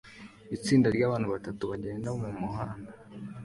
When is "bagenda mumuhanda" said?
1.71-2.91